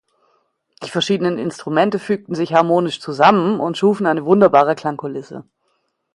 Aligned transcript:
Die 0.81 0.89
verschiedenen 0.89 1.37
Instrumente 1.37 1.99
fügten 1.99 2.33
sich 2.33 2.53
harmonisch 2.55 2.99
zusammen 2.99 3.59
und 3.59 3.77
schufen 3.77 4.07
eine 4.07 4.25
wunderbare 4.25 4.73
Klangkulisse. 4.73 5.43